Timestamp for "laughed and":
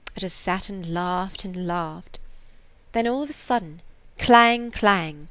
0.95-1.67